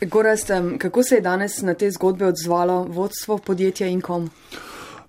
[0.00, 4.30] Gorast, kako se je danes na te zgodbe odzvalo vodstvo podjetja in kom?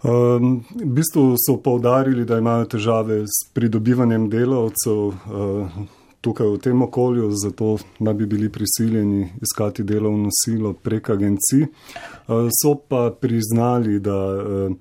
[0.04, 5.16] Um, v bistvu so povdarili, da imajo težave s pridobivanjem delavcev uh,
[6.22, 11.66] tukaj v tem okolju, zato naj bi bili prisiljeni iskati delovno silo prek agencij.
[11.66, 14.72] Uh, so pa priznali, da uh,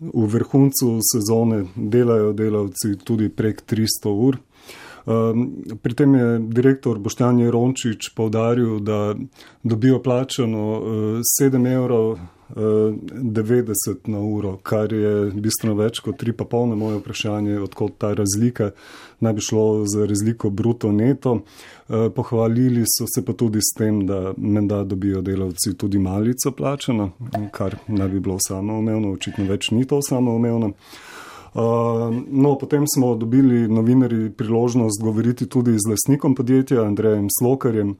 [0.00, 4.38] v vrhuncu sezone delajo delavci tudi prek 300 ur.
[5.82, 9.14] Pri tem je direktor Boštjan Jerončič povdaril, da
[9.64, 10.82] dobijo plačano
[11.24, 12.18] 7 evrov
[12.56, 18.70] 90 na uro, kar je bistveno več kot 3,5 na moje vprašanje, odkot ta razlika.
[19.20, 21.40] Naj bi šlo za razliko bruto neto.
[21.88, 27.10] Eh, pohvalili so se pa tudi s tem, da menda dobijo delavci tudi malico plačano,
[27.52, 30.72] kar naj bi bilo samoumevno, očitno več ni to samoumevno.
[31.58, 37.88] Uh, no, potem smo dobili novinari priložnost govoriti tudi z lasnikom podjetja, Andrejem Slokarjem.
[37.90, 37.96] Uh,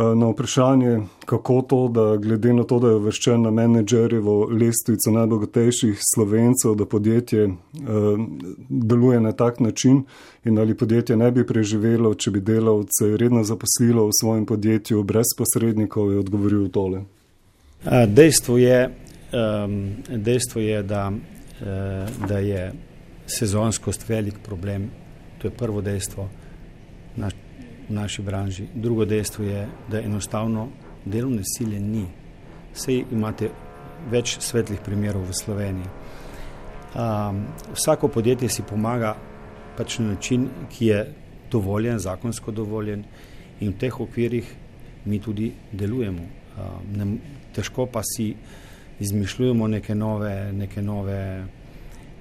[0.00, 5.10] Eh, na vprašanje, kako to, da glede na to, da je uvrščen na menedžerjevo lestvico
[5.10, 7.56] najbogatejših slovencev, da podjetje uh,
[8.68, 10.02] deluje na tak način
[10.44, 15.34] in ali podjetje ne bi preživelo, če bi delavce redno zaposlilo v svojem podjetju brez
[15.38, 17.02] posrednikov, je odgovoril tole.
[18.06, 18.80] Dejstvo je,
[19.32, 19.76] um,
[20.08, 21.10] dejstvo je da,
[22.28, 22.72] da je
[23.26, 24.90] sezonskost velik problem.
[25.38, 26.28] To je prvo dejstvo.
[27.16, 27.30] V
[27.88, 28.66] naši branži.
[28.74, 30.68] Drugo dejstvo je, da enostavno
[31.04, 32.06] delovne sile ni.
[32.74, 33.50] Sej imate
[34.10, 35.88] več svetlih primerov v Sloveniji.
[36.90, 37.44] Um,
[37.74, 39.14] vsako podjetje si pomaga
[39.76, 41.00] pač na način, ki je
[41.50, 43.04] dovoljen, zakonsko dovoljen
[43.60, 44.54] in v teh okvirih
[45.04, 46.22] mi tudi delujemo.
[46.22, 47.06] Um, ne,
[47.54, 48.34] težko pa si
[49.00, 51.44] izmišljujemo neke nove, neke nove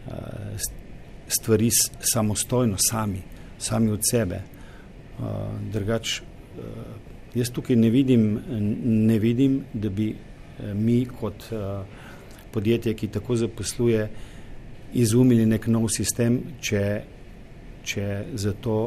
[0.07, 0.13] uh,
[1.27, 1.69] stvari
[2.13, 3.21] samostojno, sami,
[3.57, 4.41] sami od sebe.
[5.19, 5.25] Uh,
[5.71, 6.65] drugač, uh,
[7.35, 8.39] jaz tukaj ne vidim,
[8.85, 10.15] ne vidim, da bi
[10.73, 11.85] mi kot uh,
[12.51, 14.09] podjetje, ki tako zaposluje,
[14.93, 16.83] izumili nek nov sistem, če,
[17.85, 18.79] če za to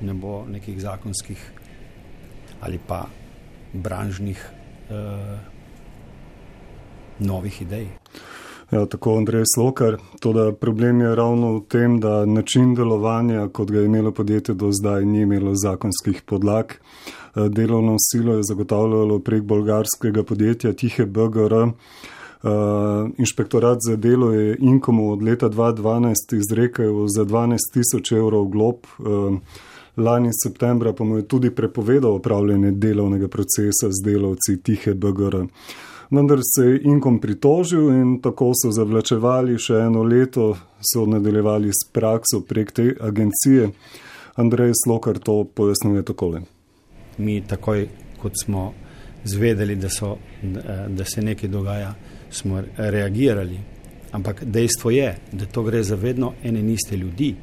[0.00, 1.40] ne bo nekih zakonskih
[2.60, 3.06] ali pa
[3.72, 4.40] branžnih
[4.90, 5.59] uh,
[7.20, 7.88] novih idej.
[8.70, 9.96] Ja, tako Andrej Slokar.
[10.20, 14.72] Toda problem je ravno v tem, da način delovanja, kot ga je imelo podjetje do
[14.72, 16.66] zdaj, ni imelo zakonskih podlag.
[17.34, 21.54] Eh, delovno silo je zagotavljalo prek bolgarskega podjetja Tihe BGR.
[22.42, 28.48] Uh, eh, inšpektorat za delo je Inkomu od leta 2012 izrekel za 12 tisoč evrov
[28.48, 28.76] glob.
[28.98, 29.38] Uh,
[29.96, 35.44] lani septembra pa mu je tudi prepovedal upravljanje delovnega procesa z delavci Tihe BGR.
[36.10, 41.86] Vendar se je Inkom pritožil in tako so zavlačevali še eno leto, so nadaljevali s
[41.94, 43.68] prakso prek te agencije.
[44.34, 46.40] Andrej Slokar to pojasnjuje takole.
[47.18, 47.86] Mi takoj,
[48.18, 48.72] kot smo
[49.24, 50.16] zvedeli, da, so,
[50.88, 51.94] da se nekaj dogaja,
[52.30, 53.60] smo reagirali.
[54.10, 57.36] Ampak dejstvo je, da to gre za vedno ene in iste ljudi.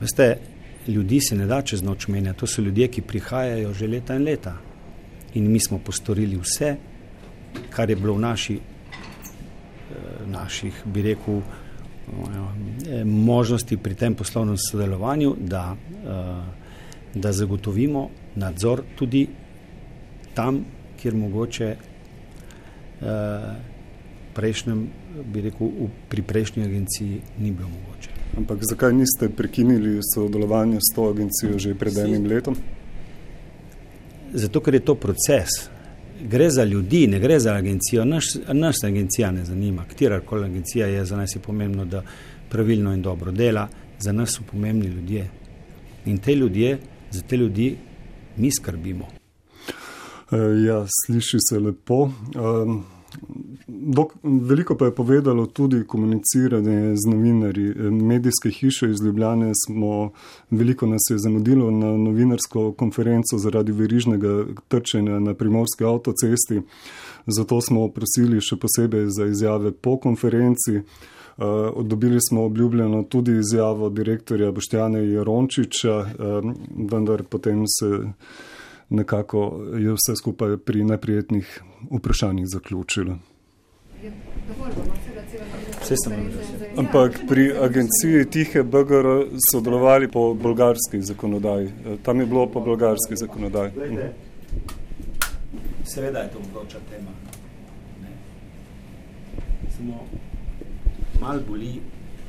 [0.00, 0.34] Veste,
[0.88, 4.28] ljudi se ne da čez noč menjati, to so ljudje, ki prihajajo že leta in
[4.28, 4.58] leta.
[5.34, 6.76] In mi smo postorili vse,
[7.70, 15.36] kar je bilo v naši, eh, naših, bi rekel, eh, možnosti pri tem poslovnem sodelovanju,
[15.38, 16.42] da, eh,
[17.14, 19.28] da zagotovimo nadzor tudi
[20.34, 20.64] tam,
[20.96, 21.76] kjer mogoče
[24.34, 24.88] prejšnjem,
[25.32, 25.68] bi rekel,
[26.08, 28.10] pri prejšnji agenciji ni bilo mogoče.
[28.36, 32.56] Ampak zakaj niste prekinili sodelovanje s to agencijo že pred enim letom?
[34.32, 35.71] Zato, ker je to proces
[36.28, 38.04] gre za ljudi, ne gre za agencijo.
[38.04, 42.02] Naš, naš agencija ne zanima, katera koli agencija je za nas je pomembno, da
[42.48, 43.68] pravilno in dobro dela,
[43.98, 45.30] za nas so pomembni ljudje.
[46.06, 46.78] In te ljudje,
[47.10, 47.76] za te ljudi
[48.36, 49.06] mi skrbimo.
[50.32, 52.02] E, ja, sliši se lepo.
[52.02, 52.84] Um,
[53.84, 57.74] Dok, veliko pa je povedalo tudi komuniciranje z novinarji.
[57.90, 60.10] Medijske hiše iz Ljubljane smo,
[60.50, 66.60] veliko nas je zamudilo na novinarsko konferenco zaradi verižnega trčenja na primorski avtocesti.
[67.26, 70.76] Zato smo prosili še posebej za izjave po konferenci.
[71.32, 76.54] Uh, dobili smo obljubljeno tudi izjavo direktorja Boštjana Jerončiča, uh,
[76.90, 78.12] vendar potem se
[78.88, 83.18] nekako je vse skupaj pri neprijetnih vprašanjih zaključilo.
[85.82, 86.32] Vse sem imel.
[86.32, 86.78] Ja.
[86.78, 89.08] Ampak pri agenciji Tihe BGR
[89.50, 91.66] sodelovali po bolgarski zakonodaji.
[91.66, 93.70] Eh, tam je bilo po bolgarski zakonodaji.
[93.74, 94.66] Glede, mhm.
[95.84, 97.10] seveda je to vroča tema.
[98.02, 98.10] Ne?
[99.76, 100.06] Samo
[101.20, 101.80] malo boli,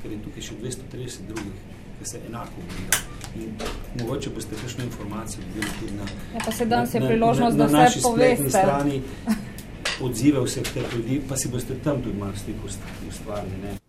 [0.02, 1.74] ker je tukaj še 230 drugih
[2.04, 2.90] ki se enako borijo.
[3.36, 3.54] In
[4.00, 6.04] mogoče boste kakšno informacijo dobili tudi na,
[6.34, 8.50] ja, pa se danes je priložnost, na, na, na da vse poveste.
[8.50, 9.02] strani,
[10.02, 12.56] odzive vseh teh ljudi, pa si boste tam tudi malo stik
[13.10, 13.83] ustvarili.